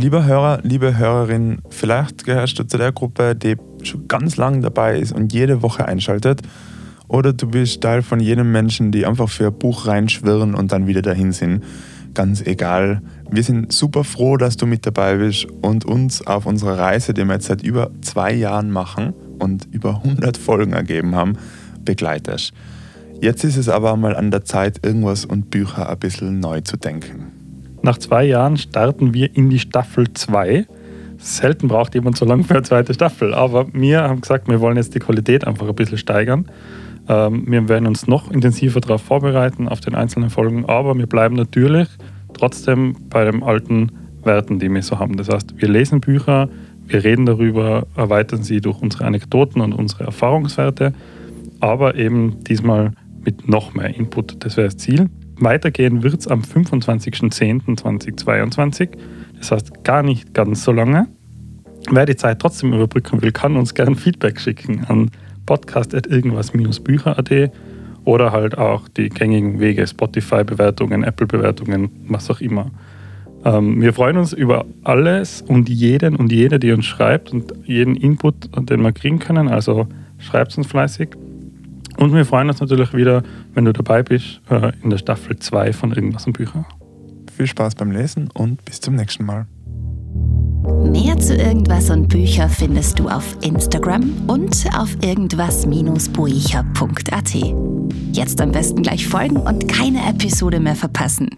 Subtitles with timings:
[0.00, 4.98] Lieber Hörer, liebe Hörerin, vielleicht gehörst du zu der Gruppe, die schon ganz lang dabei
[4.98, 6.40] ist und jede Woche einschaltet.
[7.06, 10.86] Oder du bist Teil von jedem Menschen, die einfach für ein Buch reinschwirren und dann
[10.86, 11.64] wieder dahin sind.
[12.14, 13.02] Ganz egal.
[13.30, 17.26] Wir sind super froh, dass du mit dabei bist und uns auf unserer Reise, die
[17.26, 21.34] wir jetzt seit über zwei Jahren machen und über 100 Folgen ergeben haben,
[21.84, 22.54] begleitest.
[23.20, 26.78] Jetzt ist es aber mal an der Zeit, irgendwas und Bücher ein bisschen neu zu
[26.78, 27.39] denken.
[27.82, 30.66] Nach zwei Jahren starten wir in die Staffel 2.
[31.16, 34.76] Selten braucht jemand so lange für eine zweite Staffel, aber wir haben gesagt, wir wollen
[34.76, 36.46] jetzt die Qualität einfach ein bisschen steigern.
[37.08, 41.36] Ähm, wir werden uns noch intensiver darauf vorbereiten, auf den einzelnen Folgen, aber wir bleiben
[41.36, 41.88] natürlich
[42.34, 43.92] trotzdem bei den alten
[44.24, 45.16] Werten, die wir so haben.
[45.16, 46.48] Das heißt, wir lesen Bücher,
[46.86, 50.92] wir reden darüber, erweitern sie durch unsere Anekdoten und unsere Erfahrungswerte,
[51.60, 52.92] aber eben diesmal
[53.24, 54.44] mit noch mehr Input.
[54.44, 55.08] Das wäre das Ziel.
[55.40, 58.90] Weitergehen wird es am 25.10.2022.
[59.38, 61.08] Das heißt gar nicht ganz so lange.
[61.90, 65.10] Wer die Zeit trotzdem überbrücken will, kann uns gerne Feedback schicken an
[65.46, 67.52] podcast.irgendwas-bücher.at
[68.04, 72.70] oder halt auch die gängigen Wege, Spotify-Bewertungen, Apple-Bewertungen, was auch immer.
[73.44, 77.96] Ähm, wir freuen uns über alles und jeden und jede, die uns schreibt und jeden
[77.96, 79.48] Input, den wir kriegen können.
[79.48, 79.86] Also
[80.18, 81.10] schreibt uns fleißig.
[82.00, 85.74] Und wir freuen uns natürlich wieder, wenn du dabei bist äh, in der Staffel 2
[85.74, 86.64] von Irgendwas und Bücher.
[87.36, 89.46] Viel Spaß beim Lesen und bis zum nächsten Mal.
[90.90, 97.34] Mehr zu Irgendwas und Bücher findest du auf Instagram und auf irgendwas-buicher.at.
[98.12, 101.28] Jetzt am besten gleich folgen und keine Episode mehr verpassen.